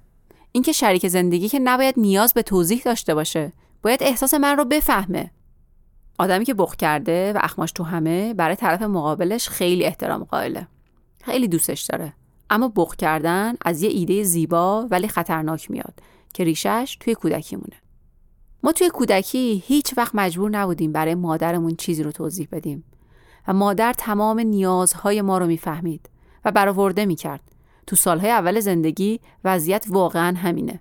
اینکه 0.52 0.72
شریک 0.72 1.08
زندگی 1.08 1.50
که 1.50 1.60
نباید 1.60 1.96
نیاز 1.98 2.34
به 2.34 2.42
توضیح 2.42 2.82
داشته 2.86 3.16
باشه 3.16 3.54
باید 3.82 4.04
احساس 4.04 4.34
من 4.34 4.58
رو 4.58 4.66
بفهمه. 4.66 5.32
آدمی 6.20 6.46
که 6.46 6.54
بخ 6.54 6.76
کرده 6.76 7.34
و 7.34 7.40
اخماش 7.42 7.72
تو 7.72 7.84
همه 7.84 8.34
برای 8.34 8.56
طرف 8.56 8.82
مقابلش 8.82 9.50
خیلی 9.50 9.86
احترام 9.86 10.24
قائله. 10.24 10.68
خیلی 11.24 11.48
دوستش 11.48 11.82
داره. 11.82 12.14
اما 12.50 12.72
بخ 12.76 12.96
کردن 12.96 13.54
از 13.66 13.82
یه 13.82 13.90
ایده 13.90 14.24
زیبا 14.24 14.88
ولی 14.92 15.08
خطرناک 15.08 15.72
میاد. 15.72 15.94
که 16.38 16.44
ریشش 16.44 16.98
توی 17.00 17.16
کودکی 17.16 17.56
مونه. 17.56 17.82
ما 18.64 18.72
توی 18.72 18.90
کودکی 18.90 19.64
هیچ 19.66 19.94
وقت 19.98 20.16
مجبور 20.16 20.50
نبودیم 20.50 20.92
برای 20.92 21.16
مادرمون 21.16 21.76
چیزی 21.76 22.04
رو 22.04 22.12
توضیح 22.12 22.48
بدیم. 22.52 22.84
و 23.48 23.54
مادر 23.54 23.94
تمام 23.94 24.40
نیازهای 24.40 25.22
ما 25.22 25.38
رو 25.38 25.48
می‌فهمید 25.48 26.10
و 26.46 26.52
برآورده 26.52 27.06
می‌کرد. 27.06 27.42
تو 27.88 27.96
سالهای 27.96 28.32
اول 28.32 28.60
زندگی 28.60 29.20
وضعیت 29.44 29.86
واقعا 29.90 30.38
همینه. 30.38 30.80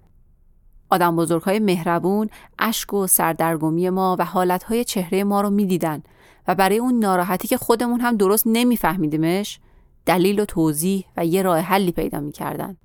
آدم 0.91 1.17
بزرگهای 1.17 1.59
مهربون 1.59 2.29
اشک 2.59 2.95
و 2.95 3.07
سردرگمی 3.07 3.91
ما 3.91 4.17
و 4.19 4.25
حالتهای 4.25 4.85
چهره 4.85 5.25
ما 5.25 5.41
رو 5.41 5.51
می‌دیدن 5.51 6.03
و 6.49 6.55
برای 6.55 6.79
اون 6.79 6.99
ناراحتی 6.99 7.49
که 7.49 7.57
خودمون 7.57 8.01
هم 8.01 8.17
درست 8.17 8.45
نمیفهمیدیمش 8.47 9.61
دلیل 10.07 10.41
و 10.41 10.45
توضیح 10.45 11.05
و 11.17 11.27
یه 11.27 11.43
راه 11.43 11.59
حلی 11.59 11.93
پیدا 11.93 12.21
می‌کردن. 12.21 12.77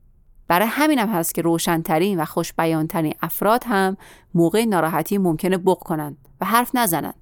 برای 0.51 0.67
همینم 0.67 1.09
هم 1.09 1.15
هست 1.15 1.35
که 1.35 1.41
روشنترین 1.41 2.19
و 2.19 2.25
خوشبیانترین 2.25 3.13
افراد 3.21 3.63
هم 3.67 3.97
موقع 4.33 4.65
ناراحتی 4.65 5.17
ممکنه 5.17 5.57
بق 5.57 5.77
کنند 5.77 6.17
و 6.41 6.45
حرف 6.45 6.75
نزنن 6.75 7.13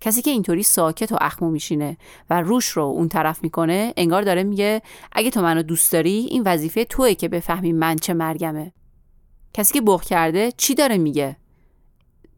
کسی 0.00 0.22
که 0.22 0.30
اینطوری 0.30 0.62
ساکت 0.62 1.12
و 1.12 1.16
اخمو 1.20 1.50
میشینه 1.50 1.96
و 2.30 2.40
روش 2.40 2.68
رو 2.68 2.82
اون 2.82 3.08
طرف 3.08 3.42
می‌کنه 3.42 3.92
انگار 3.96 4.22
داره 4.22 4.42
میگه 4.42 4.82
اگه 5.12 5.30
تو 5.30 5.42
منو 5.42 5.62
دوست 5.62 5.92
داری 5.92 6.26
این 6.30 6.42
وظیفه 6.46 6.84
توئه 6.84 7.14
که 7.14 7.28
بفهمی 7.28 7.72
من 7.72 7.96
چه 7.96 8.14
مرگمه. 8.14 8.72
کسی 9.54 9.74
که 9.74 9.80
بغ 9.80 10.02
کرده 10.02 10.52
چی 10.56 10.74
داره 10.74 10.98
میگه؟ 10.98 11.36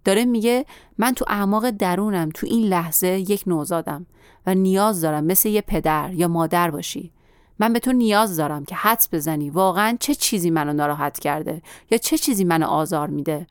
داره 0.04 0.24
میگه 0.24 0.66
من 0.98 1.14
تو 1.14 1.24
اعماق 1.28 1.70
درونم 1.70 2.30
تو 2.34 2.46
این 2.46 2.66
لحظه 2.66 3.08
یک 3.08 3.44
نوزادم 3.46 4.06
و 4.46 4.54
نیاز 4.54 5.00
دارم 5.00 5.24
مثل 5.24 5.48
یه 5.48 5.60
پدر 5.60 6.10
یا 6.14 6.28
مادر 6.28 6.70
باشی. 6.70 7.12
من 7.58 7.73
به 7.73 7.78
تو 7.78 7.92
نیاز 7.92 8.37
دارم 8.37 8.64
که 8.64 8.75
حدس 8.75 9.08
بزنی 9.12 9.50
واقعا 9.50 9.96
چه 10.00 10.14
چیزی 10.14 10.50
منو 10.50 10.73
ناراحت 10.73 11.18
کرده 11.18 11.62
یا 11.90 11.99
چه 11.99 12.18
چیزی 12.18 12.44
منو 12.44 12.66
آزار 12.66 13.08
میده. 13.08 13.46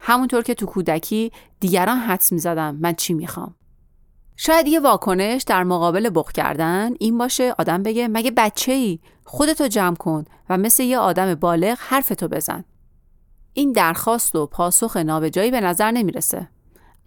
همونطور 0.00 0.42
که 0.42 0.54
تو 0.54 0.66
کودکی 0.66 1.32
دیگران 1.60 1.98
حدس 1.98 2.32
می‌زدم 2.32 2.76
من 2.76 2.94
چی 2.94 3.14
می‌خوام. 3.14 3.54
شاید 4.36 4.68
یه 4.68 4.80
واکنش 4.80 5.42
در 5.42 5.64
مقابل 5.64 6.10
بخ 6.14 6.32
کردن 6.32 6.90
این 7.00 7.18
باشه 7.18 7.54
آدم 7.58 7.82
بگه 7.82 8.08
مگه 8.08 8.30
بچه 8.30 8.72
ای 8.72 8.98
خودتو 9.24 9.68
جمع 9.68 9.96
کن 9.96 10.24
و 10.48 10.56
مثل 10.56 10.82
یه 10.82 10.98
آدم 10.98 11.34
بالغ 11.34 11.78
حرفتو 11.80 12.28
بزن. 12.28 12.64
این 13.52 13.72
درخواست 13.72 14.36
و 14.36 14.46
پاسخ 14.46 14.96
نابجایی 14.96 15.50
به 15.50 15.60
نظر 15.60 15.90
نمی‌رسه. 15.90 16.48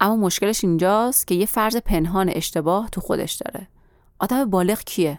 اما 0.00 0.16
مشکلش 0.16 0.64
اینجاست 0.64 1.26
که 1.26 1.34
یه 1.34 1.46
فرض 1.46 1.76
پنهان 1.76 2.28
اشتباه 2.34 2.88
تو 2.90 3.00
خودش 3.00 3.32
داره. 3.32 3.68
آدم 4.18 4.44
بالغ 4.44 4.80
کیه؟ 4.84 5.18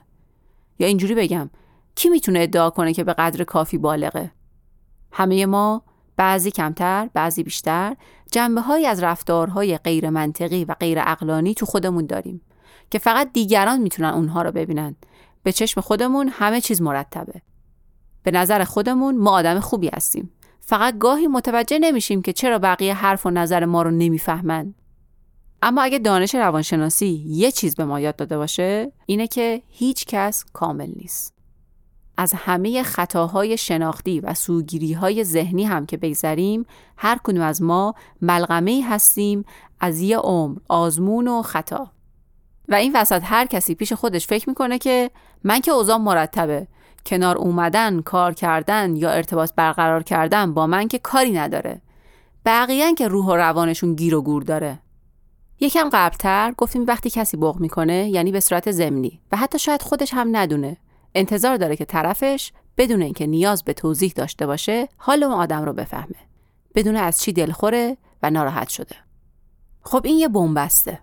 یا 0.81 0.87
اینجوری 0.87 1.15
بگم 1.15 1.49
کی 1.95 2.09
می‌تونه 2.09 2.39
ادعا 2.39 2.69
کنه 2.69 2.93
که 2.93 3.03
به 3.03 3.13
قدر 3.13 3.43
کافی 3.43 3.77
بالغه؟ 3.77 4.31
همه 5.11 5.45
ما 5.45 5.83
بعضی 6.17 6.51
کمتر 6.51 7.09
بعضی 7.13 7.43
بیشتر 7.43 7.95
جنبه 8.31 8.61
های 8.61 8.85
از 8.85 9.03
رفتارهای 9.03 9.77
غیر 9.77 10.09
منطقی 10.09 10.65
و 10.65 10.73
غیر 10.73 10.97
اقلانی 11.01 11.53
تو 11.53 11.65
خودمون 11.65 12.05
داریم 12.05 12.41
که 12.89 12.99
فقط 12.99 13.33
دیگران 13.33 13.81
می‌تونن 13.81 14.09
اونها 14.09 14.41
رو 14.41 14.51
ببینن. 14.51 14.95
به 15.43 15.51
چشم 15.51 15.81
خودمون 15.81 16.27
همه 16.27 16.61
چیز 16.61 16.81
مرتبه. 16.81 17.41
به 18.23 18.31
نظر 18.31 18.63
خودمون 18.63 19.17
ما 19.17 19.31
آدم 19.31 19.59
خوبی 19.59 19.89
هستیم. 19.93 20.31
فقط 20.59 20.97
گاهی 20.97 21.27
متوجه 21.27 21.79
نمیشیم 21.79 22.21
که 22.21 22.33
چرا 22.33 22.59
بقیه 22.59 22.93
حرف 22.93 23.25
و 23.25 23.29
نظر 23.29 23.65
ما 23.65 23.81
رو 23.81 23.91
نمی‌فهمن. 23.91 24.73
اما 25.61 25.81
اگه 25.81 25.99
دانش 25.99 26.35
روانشناسی 26.35 27.23
یه 27.27 27.51
چیز 27.51 27.75
به 27.75 27.85
ما 27.85 27.99
یاد 27.99 28.15
داده 28.15 28.37
باشه 28.37 28.91
اینه 29.05 29.27
که 29.27 29.61
هیچ 29.67 30.05
کس 30.05 30.45
کامل 30.53 30.91
نیست. 30.95 31.33
از 32.17 32.33
همه 32.33 32.83
خطاهای 32.83 33.57
شناختی 33.57 34.19
و 34.19 34.33
سوگیری 34.33 35.23
ذهنی 35.23 35.63
هم 35.63 35.85
که 35.85 35.97
بگذریم 35.97 36.65
هر 36.97 37.17
کنیم 37.17 37.41
از 37.41 37.61
ما 37.61 37.93
ملغمه 38.21 38.85
هستیم 38.89 39.45
از 39.79 40.01
یه 40.01 40.17
عمر 40.17 40.57
آزمون 40.67 41.27
و 41.27 41.41
خطا. 41.41 41.91
و 42.67 42.75
این 42.75 42.95
وسط 42.95 43.21
هر 43.23 43.45
کسی 43.45 43.75
پیش 43.75 43.93
خودش 43.93 44.27
فکر 44.27 44.49
می‌کنه 44.49 44.77
که 44.77 45.11
من 45.43 45.59
که 45.59 45.71
اوضاع 45.71 45.97
مرتبه 45.97 46.67
کنار 47.05 47.37
اومدن 47.37 48.01
کار 48.01 48.33
کردن 48.33 48.95
یا 48.95 49.09
ارتباط 49.09 49.51
برقرار 49.55 50.03
کردن 50.03 50.53
با 50.53 50.67
من 50.67 50.87
که 50.87 50.99
کاری 50.99 51.31
نداره. 51.31 51.81
بقیه 52.45 52.93
که 52.93 53.07
روح 53.07 53.25
و 53.25 53.35
روانشون 53.35 53.95
گیر 53.95 54.15
و 54.15 54.21
گور 54.21 54.43
داره. 54.43 54.79
یکم 55.61 55.89
قبلتر 55.93 56.53
گفتیم 56.57 56.85
وقتی 56.87 57.09
کسی 57.09 57.37
بغ 57.37 57.59
می‌کنه 57.59 58.09
یعنی 58.09 58.31
به 58.31 58.39
صورت 58.39 58.71
زمینی 58.71 59.21
و 59.31 59.37
حتی 59.37 59.59
شاید 59.59 59.81
خودش 59.81 60.13
هم 60.13 60.37
ندونه. 60.37 60.77
انتظار 61.15 61.57
داره 61.57 61.75
که 61.75 61.85
طرفش 61.85 62.51
بدون 62.77 63.01
اینکه 63.01 63.27
نیاز 63.27 63.63
به 63.63 63.73
توضیح 63.73 64.13
داشته 64.15 64.47
باشه 64.47 64.89
حال 64.97 65.23
اون 65.23 65.33
آدم 65.33 65.61
رو 65.65 65.73
بفهمه. 65.73 66.15
بدون 66.75 66.95
از 66.95 67.21
چی 67.21 67.33
دلخوره 67.33 67.97
و 68.23 68.29
ناراحت 68.29 68.69
شده. 68.69 68.95
خب 69.81 70.01
این 70.05 70.17
یه 70.17 70.27
بنبسته. 70.27 70.99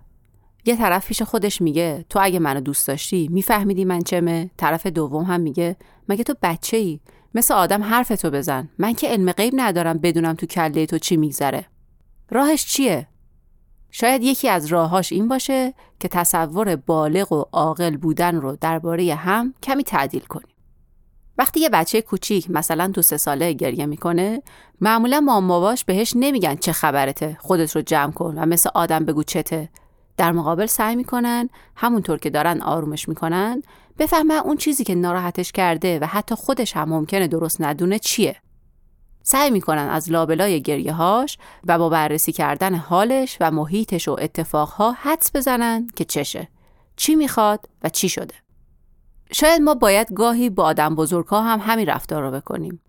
یه 0.65 0.75
طرف 0.75 1.07
پیش 1.07 1.21
خودش 1.21 1.61
میگه 1.61 2.05
تو 2.09 2.19
اگه 2.21 2.39
منو 2.39 2.59
دوست 2.59 2.87
داشتی 2.87 3.27
میفهمیدی 3.31 3.85
من 3.85 4.01
چمه؟ 4.01 4.49
طرف 4.57 4.87
دوم 4.87 5.23
هم 5.23 5.41
میگه 5.41 5.75
مگه 6.09 6.23
تو 6.23 6.35
بچه 6.41 6.77
ای 6.77 6.99
مثل 7.35 7.53
آدم 7.53 7.83
حرفتو 7.83 8.31
بزن. 8.31 8.69
من 8.77 8.93
که 8.93 9.07
علم 9.07 9.31
غیب 9.31 9.53
ندارم 9.57 9.97
بدونم 9.97 10.33
تو 10.33 10.45
کله 10.45 10.85
تو 10.85 10.97
چی 10.97 11.17
میگذره. 11.17 11.65
راهش 12.29 12.65
چیه؟ 12.65 13.07
شاید 13.91 14.23
یکی 14.23 14.49
از 14.49 14.65
راهاش 14.65 15.11
این 15.11 15.27
باشه 15.27 15.73
که 15.99 16.07
تصور 16.07 16.75
بالغ 16.75 17.31
و 17.31 17.43
عاقل 17.51 17.97
بودن 17.97 18.35
رو 18.35 18.57
درباره 18.61 19.15
هم 19.15 19.53
کمی 19.63 19.83
تعدیل 19.83 20.21
کنیم. 20.21 20.55
وقتی 21.37 21.59
یه 21.59 21.69
بچه 21.69 22.01
کوچیک 22.01 22.51
مثلا 22.51 22.91
تو 22.91 23.01
سه 23.01 23.17
ساله 23.17 23.53
گریه 23.53 23.85
می‌کنه 23.85 24.41
معمولا 24.81 25.19
ماماباش 25.19 25.85
بهش 25.85 26.13
نمیگن 26.15 26.55
چه 26.55 26.71
خبرته 26.71 27.37
خودت 27.39 27.75
رو 27.75 27.81
جمع 27.81 28.11
کن 28.11 28.37
و 28.37 28.45
مثل 28.45 28.69
آدم 28.73 29.05
بگو 29.05 29.23
چته 29.23 29.69
در 30.17 30.31
مقابل 30.31 30.65
سعی 30.65 30.95
می‌کنن 30.95 31.49
همونطور 31.75 32.19
که 32.19 32.29
دارن 32.29 32.61
آرومش 32.61 33.09
می‌کنن 33.09 33.61
بفهمن 33.99 34.35
اون 34.35 34.57
چیزی 34.57 34.83
که 34.83 34.95
ناراحتش 34.95 35.51
کرده 35.51 35.99
و 35.99 36.05
حتی 36.05 36.35
خودش 36.35 36.75
هم 36.75 36.89
ممکنه 36.89 37.27
درست 37.27 37.61
ندونه 37.61 37.99
چیه 37.99 38.35
سعی 39.31 39.51
می‌کنن 39.51 39.89
از 39.89 40.11
لابلای 40.11 40.61
گریه 40.61 40.93
هاش 40.93 41.37
و 41.67 41.77
با 41.77 41.89
بررسی 41.89 42.31
کردن 42.31 42.75
حالش 42.75 43.37
و 43.41 43.51
محیطش 43.51 44.07
و 44.07 44.15
اتفاقها 44.19 44.91
حدس 44.91 45.35
بزنن 45.35 45.87
که 45.95 46.05
چشه 46.05 46.47
چی 46.95 47.15
می‌خواد 47.15 47.65
و 47.83 47.89
چی 47.89 48.09
شده. 48.09 48.35
شاید 49.31 49.61
ما 49.61 49.73
باید 49.73 50.13
گاهی 50.13 50.49
با 50.49 50.63
آدم 50.63 50.95
بزرگها 50.95 51.41
هم 51.41 51.59
همین 51.59 51.85
رفتار 51.85 52.21
رو 52.23 52.31
بکنیم. 52.31 52.81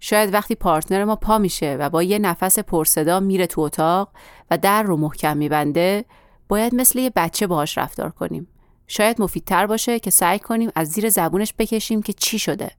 شاید 0.00 0.34
وقتی 0.34 0.54
پارتنر 0.54 1.04
ما 1.04 1.16
پا 1.16 1.38
میشه 1.38 1.76
و 1.80 1.90
با 1.90 2.02
یه 2.02 2.18
نفس 2.18 2.58
پرصدا 2.58 3.20
میره 3.20 3.46
تو 3.46 3.60
اتاق 3.60 4.08
و 4.50 4.58
در 4.58 4.82
رو 4.82 4.96
محکم 4.96 5.36
میبنده 5.36 6.04
باید 6.48 6.74
مثل 6.74 6.98
یه 6.98 7.10
بچه 7.16 7.46
باهاش 7.46 7.78
رفتار 7.78 8.10
کنیم. 8.10 8.48
شاید 8.86 9.20
مفیدتر 9.20 9.66
باشه 9.66 9.98
که 9.98 10.10
سعی 10.10 10.38
کنیم 10.38 10.70
از 10.74 10.88
زیر 10.88 11.08
زبونش 11.08 11.54
بکشیم 11.58 12.02
که 12.02 12.12
چی 12.12 12.38
شده. 12.38 12.70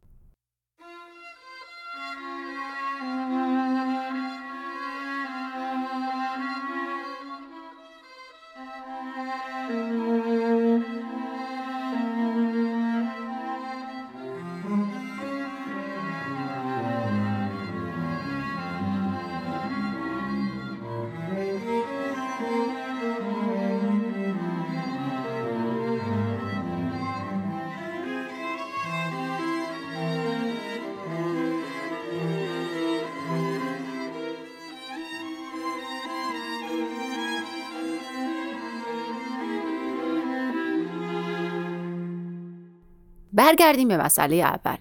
برگردیم 43.36 43.88
به 43.88 43.98
مسئله 43.98 44.36
اول. 44.36 44.78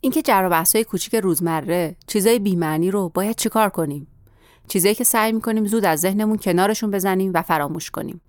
اینکه 0.00 0.22
جر 0.22 0.48
و 0.50 0.82
کوچیک 0.82 1.14
روزمره 1.14 1.96
چیزای 2.06 2.38
بی‌معنی 2.38 2.90
رو 2.90 3.08
باید 3.08 3.36
چیکار 3.36 3.68
کنیم؟ 3.68 4.06
چیزایی 4.68 4.94
که 4.94 5.04
سعی 5.04 5.32
می‌کنیم 5.32 5.66
زود 5.66 5.84
از 5.84 6.00
ذهنمون 6.00 6.38
کنارشون 6.38 6.90
بزنیم 6.90 7.30
و 7.34 7.42
فراموش 7.42 7.90
کنیم. 7.90 8.20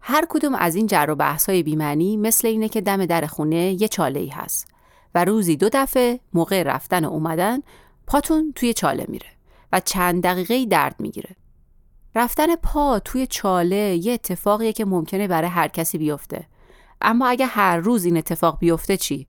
هر 0.00 0.26
کدوم 0.28 0.54
از 0.54 0.74
این 0.74 0.86
جر 0.86 1.06
و 1.10 1.14
بحث‌های 1.14 1.62
بی‌معنی 1.62 2.16
مثل 2.16 2.48
اینه 2.48 2.68
که 2.68 2.80
دم 2.80 3.06
در 3.06 3.26
خونه 3.26 3.82
یه 3.82 3.88
چاله 3.88 4.20
ای 4.20 4.28
هست 4.28 4.68
و 5.14 5.24
روزی 5.24 5.56
دو 5.56 5.68
دفعه 5.72 6.20
موقع 6.32 6.62
رفتن 6.62 7.04
و 7.04 7.08
اومدن 7.08 7.58
پاتون 8.06 8.52
توی 8.54 8.72
چاله 8.72 9.06
میره 9.08 9.28
و 9.72 9.80
چند 9.80 10.22
دقیقه 10.22 10.66
درد 10.66 10.96
می‌گیره. 10.98 11.36
رفتن 12.14 12.56
پا 12.56 12.98
توی 12.98 13.26
چاله 13.26 14.00
یه 14.02 14.12
اتفاقیه 14.12 14.72
که 14.72 14.84
ممکنه 14.84 15.28
برای 15.28 15.48
هر 15.48 15.68
کسی 15.68 15.98
بیفته. 15.98 16.46
اما 17.00 17.26
اگه 17.26 17.46
هر 17.46 17.76
روز 17.76 18.04
این 18.04 18.16
اتفاق 18.16 18.58
بیفته 18.58 18.96
چی؟ 18.96 19.26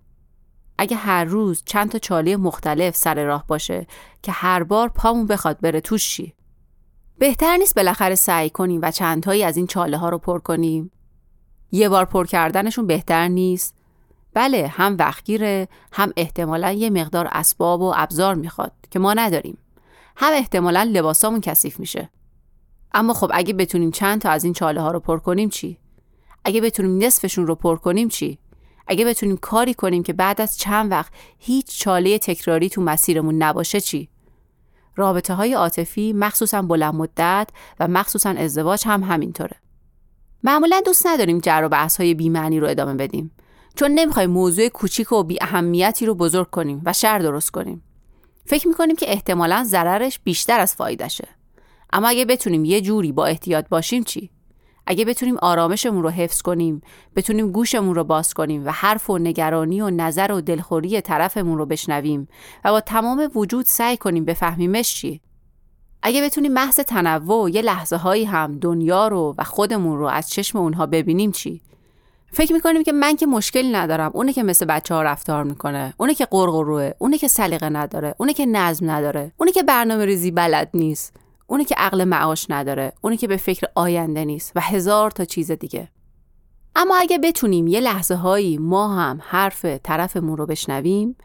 اگه 0.77 0.97
هر 0.97 1.23
روز 1.23 1.63
چند 1.65 1.89
تا 1.91 1.99
چاله 1.99 2.37
مختلف 2.37 2.95
سر 2.95 3.23
راه 3.23 3.47
باشه 3.47 3.87
که 4.23 4.31
هر 4.31 4.63
بار 4.63 4.89
پامون 4.89 5.27
بخواد 5.27 5.59
بره 5.59 5.81
توش 5.81 6.09
چی؟ 6.09 6.33
بهتر 7.17 7.57
نیست 7.57 7.75
بالاخره 7.75 8.15
سعی 8.15 8.49
کنیم 8.49 8.79
و 8.83 8.91
چندهایی 8.91 9.43
از 9.43 9.57
این 9.57 9.67
چاله 9.67 9.97
ها 9.97 10.09
رو 10.09 10.17
پر 10.17 10.39
کنیم؟ 10.39 10.91
یه 11.71 11.89
بار 11.89 12.05
پر 12.05 12.25
کردنشون 12.25 12.87
بهتر 12.87 13.27
نیست؟ 13.27 13.75
بله 14.33 14.67
هم 14.67 14.95
وقتگیره 14.99 15.67
هم 15.91 16.13
احتمالا 16.17 16.71
یه 16.71 16.89
مقدار 16.89 17.27
اسباب 17.31 17.81
و 17.81 17.93
ابزار 17.95 18.35
می‌خواد 18.35 18.71
که 18.91 18.99
ما 18.99 19.13
نداریم. 19.13 19.57
هم 20.15 20.33
احتمالا 20.33 20.83
لباسامون 20.83 21.41
کثیف 21.41 21.79
میشه. 21.79 22.09
اما 22.93 23.13
خب 23.13 23.31
اگه 23.33 23.53
بتونیم 23.53 23.91
چند 23.91 24.21
تا 24.21 24.29
از 24.29 24.43
این 24.43 24.53
چاله 24.53 24.81
ها 24.81 24.91
رو 24.91 24.99
پر 24.99 25.19
کنیم 25.19 25.49
چی؟ 25.49 25.77
اگه 26.45 26.61
بتونیم 26.61 27.03
نصفشون 27.03 27.47
رو 27.47 27.55
پر 27.55 27.75
کنیم 27.75 28.09
چی؟ 28.09 28.39
اگه 28.87 29.05
بتونیم 29.05 29.37
کاری 29.37 29.73
کنیم 29.73 30.03
که 30.03 30.13
بعد 30.13 30.41
از 30.41 30.57
چند 30.57 30.91
وقت 30.91 31.13
هیچ 31.39 31.79
چاله 31.79 32.19
تکراری 32.19 32.69
تو 32.69 32.81
مسیرمون 32.81 33.43
نباشه 33.43 33.81
چی؟ 33.81 34.09
رابطه 34.95 35.33
های 35.33 35.53
عاطفی 35.53 36.13
مخصوصا 36.13 36.61
بلند 36.61 36.95
مدت 36.95 37.49
و 37.79 37.87
مخصوصا 37.87 38.29
ازدواج 38.29 38.83
هم 38.85 39.03
همینطوره. 39.03 39.55
معمولا 40.43 40.81
دوست 40.85 41.07
نداریم 41.07 41.39
جر 41.39 41.61
و 41.65 41.69
بحث 41.69 41.97
های 41.97 42.13
بی‌معنی 42.13 42.59
رو 42.59 42.67
ادامه 42.67 42.93
بدیم 42.93 43.31
چون 43.75 43.91
نمی‌خوایم 43.91 44.29
موضوع 44.29 44.67
کوچیک 44.67 45.11
و 45.11 45.23
بی 45.23 45.37
اهمیتی 45.41 46.05
رو 46.05 46.15
بزرگ 46.15 46.49
کنیم 46.49 46.81
و 46.85 46.93
شر 46.93 47.19
درست 47.19 47.51
کنیم. 47.51 47.83
فکر 48.45 48.67
می‌کنیم 48.67 48.95
که 48.95 49.11
احتمالا 49.11 49.63
ضررش 49.63 50.19
بیشتر 50.19 50.59
از 50.59 50.75
فایدهشه. 50.75 51.27
اما 51.93 52.07
اگه 52.07 52.25
بتونیم 52.25 52.65
یه 52.65 52.81
جوری 52.81 53.11
با 53.11 53.25
احتیاط 53.25 53.69
باشیم 53.69 54.03
چی؟ 54.03 54.29
اگه 54.91 55.05
بتونیم 55.05 55.37
آرامشمون 55.37 56.03
رو 56.03 56.09
حفظ 56.09 56.41
کنیم 56.41 56.81
بتونیم 57.15 57.51
گوشمون 57.51 57.95
رو 57.95 58.03
باز 58.03 58.33
کنیم 58.33 58.65
و 58.65 58.71
حرف 58.71 59.09
و 59.09 59.17
نگرانی 59.17 59.81
و 59.81 59.89
نظر 59.89 60.31
و 60.31 60.41
دلخوری 60.41 61.01
طرفمون 61.01 61.57
رو 61.57 61.65
بشنویم 61.65 62.27
و 62.65 62.71
با 62.71 62.81
تمام 62.81 63.31
وجود 63.35 63.65
سعی 63.65 63.97
کنیم 63.97 64.25
بفهمیمش 64.25 64.95
چی. 64.95 65.21
اگه 66.03 66.23
بتونیم 66.23 66.53
محض 66.53 66.75
تنوع 66.75 67.51
یه 67.51 67.61
لحظه 67.61 67.95
هایی 67.95 68.25
هم 68.25 68.57
دنیا 68.59 69.07
رو 69.07 69.35
و 69.37 69.43
خودمون 69.43 69.97
رو 69.97 70.05
از 70.05 70.29
چشم 70.29 70.57
اونها 70.57 70.85
ببینیم 70.85 71.31
چی؟ 71.31 71.61
فکر 72.31 72.53
می‌کنیم 72.53 72.83
که 72.83 72.91
من 72.91 73.15
که 73.15 73.25
مشکلی 73.25 73.71
ندارم 73.71 74.11
اونه 74.13 74.33
که 74.33 74.43
مثل 74.43 74.65
بچه 74.65 74.95
ها 74.95 75.01
رفتار 75.01 75.43
می‌کنه 75.43 75.93
اونه 75.97 76.13
که 76.13 76.25
قرقروه 76.25 76.91
اونه 76.99 77.17
که 77.17 77.27
سلیقه 77.27 77.69
نداره 77.69 78.15
اونه 78.17 78.33
که 78.33 78.45
نظم 78.45 78.91
نداره 78.91 79.31
اونه 79.37 79.51
که 79.51 79.63
برنامه 79.63 80.05
ریزی 80.05 80.31
بلد 80.31 80.69
نیست. 80.73 81.13
اونه 81.49 81.65
که 81.65 81.75
عقل 81.77 82.03
معاش 82.03 82.45
نداره 82.49 82.93
اونه 83.01 83.17
که 83.17 83.27
به 83.27 83.37
فکر 83.37 83.67
آینده 83.75 84.25
نیست 84.25 84.51
و 84.55 84.61
هزار 84.61 85.11
تا 85.11 85.25
چیز 85.25 85.51
دیگه. 85.51 85.89
اما 86.75 86.97
اگه 86.97 87.17
بتونیم 87.17 87.67
یه 87.67 87.79
لحظه 87.79 88.15
هایی 88.15 88.57
ما 88.57 88.95
هم 88.95 89.19
حرف 89.23 89.65
طرفمون 89.65 90.37
رو 90.37 90.45
بشنویم 90.45 91.15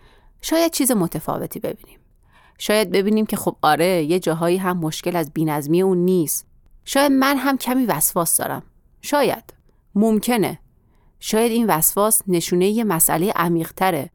شاید 0.40 0.72
چیز 0.72 0.92
متفاوتی 0.92 1.60
ببینیم. 1.60 1.98
شاید 2.58 2.90
ببینیم 2.90 3.26
که 3.26 3.36
خب 3.36 3.56
آره 3.62 4.04
یه 4.04 4.18
جاهایی 4.18 4.56
هم 4.56 4.76
مشکل 4.76 5.16
از 5.16 5.32
بینظمی 5.32 5.82
اون 5.82 5.98
نیست. 5.98 6.46
شاید 6.84 7.12
من 7.12 7.36
هم 7.36 7.58
کمی 7.58 7.86
وسواس 7.86 8.36
دارم. 8.36 8.62
شاید. 9.00 9.54
ممکنه. 9.94 10.58
شاید 11.20 11.52
این 11.52 11.66
وسواس 11.66 12.22
نشونه 12.26 12.68
یه 12.68 12.84
مسئله 12.84 13.32
عمیقتره. 13.36 14.10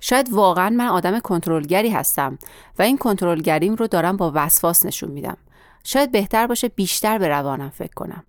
شاید 0.00 0.32
واقعا 0.32 0.70
من 0.70 0.86
آدم 0.86 1.20
کنترلگری 1.20 1.90
هستم 1.90 2.38
و 2.78 2.82
این 2.82 2.98
کنترلگریم 2.98 3.74
رو 3.74 3.86
دارم 3.86 4.16
با 4.16 4.32
وسواس 4.34 4.86
نشون 4.86 5.10
میدم. 5.10 5.36
شاید 5.84 6.12
بهتر 6.12 6.46
باشه 6.46 6.68
بیشتر 6.68 7.18
به 7.18 7.28
روانم 7.28 7.70
فکر 7.70 7.94
کنم. 7.94 8.24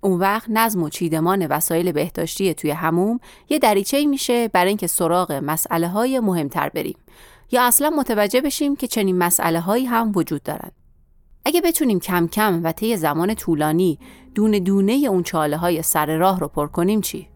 اون 0.00 0.18
وقت 0.18 0.50
نظم 0.50 0.82
و 0.82 0.88
چیدمان 0.88 1.46
وسایل 1.46 1.92
بهداشتی 1.92 2.54
توی 2.54 2.70
هموم 2.70 3.20
یه 3.48 3.58
دریچه 3.58 4.06
میشه 4.06 4.48
برای 4.48 4.68
اینکه 4.68 4.86
سراغ 4.86 5.32
مسئله 5.32 5.88
های 5.88 6.20
مهمتر 6.20 6.68
بریم. 6.68 6.98
یا 7.50 7.62
اصلا 7.62 7.90
متوجه 7.90 8.40
بشیم 8.40 8.76
که 8.76 8.86
چنین 8.86 9.18
مسئله 9.18 9.60
هایی 9.60 9.84
هم 9.84 10.12
وجود 10.14 10.42
دارن. 10.42 10.70
اگه 11.44 11.60
بتونیم 11.60 12.00
کم 12.00 12.26
کم 12.26 12.60
و 12.64 12.72
طی 12.72 12.96
زمان 12.96 13.34
طولانی 13.34 13.98
دونه 14.34 14.60
دونه 14.60 14.92
اون 14.92 15.22
چاله 15.22 15.56
های 15.56 15.82
سر 15.82 16.16
راه 16.16 16.40
رو 16.40 16.48
پر 16.48 16.66
کنیم 16.66 17.00
چی؟ 17.00 17.31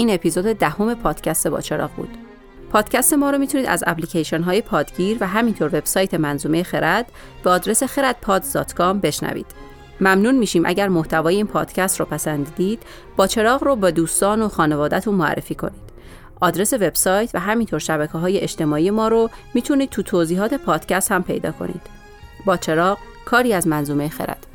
این 0.00 0.10
اپیزود 0.10 0.44
دهم 0.44 0.94
پادکست 0.94 1.48
باچراغ 1.48 1.90
بود. 1.90 2.08
پادکست 2.70 3.14
ما 3.14 3.30
رو 3.30 3.38
می‌تونید 3.38 3.66
از 3.66 3.84
اپلیکیشن 3.86 4.42
های 4.42 4.62
پادگیر 4.62 5.16
و 5.20 5.26
همینطور 5.26 5.66
وبسایت 5.66 6.14
منظومه 6.14 6.62
خرد 6.62 7.12
به 7.44 7.50
آدرس 7.50 7.82
خردپاد.com 7.82 9.00
بشنوید. 9.02 9.46
ممنون 10.00 10.34
میشیم 10.34 10.66
اگر 10.66 10.88
محتوای 10.88 11.36
این 11.36 11.46
پادکست 11.46 12.00
رو 12.00 12.06
پسندیدید 12.06 12.82
با 13.16 13.26
چراغ 13.26 13.64
رو 13.64 13.76
با 13.76 13.90
دوستان 13.90 14.42
و 14.42 14.48
خانوادهتون 14.48 15.14
معرفی 15.14 15.54
کنید. 15.54 15.90
آدرس 16.40 16.72
وبسایت 16.72 17.30
و 17.34 17.40
همینطور 17.40 17.78
شبکه 17.78 18.18
های 18.18 18.38
اجتماعی 18.38 18.90
ما 18.90 19.08
رو 19.08 19.30
می‌تونید 19.54 19.90
تو 19.90 20.02
توضیحات 20.02 20.54
پادکست 20.54 21.12
هم 21.12 21.22
پیدا 21.22 21.52
کنید. 21.52 21.82
با 22.44 22.56
چراغ 22.56 22.98
کاری 23.24 23.52
از 23.52 23.66
منظومه 23.66 24.08
خرد. 24.08 24.46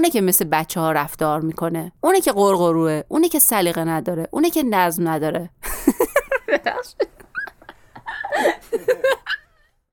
اونه 0.00 0.10
که 0.10 0.20
مثل 0.20 0.44
بچه 0.44 0.80
ها 0.80 0.92
رفتار 0.92 1.40
می‌کنه. 1.40 1.92
اونه 2.00 2.20
که 2.20 2.32
قرقروه 2.32 3.02
اونه 3.08 3.28
که 3.28 3.38
سلیقه 3.38 3.84
نداره 3.84 4.28
اونه 4.30 4.50
که 4.50 4.62
نظم 4.62 5.08
نداره. 5.08 5.50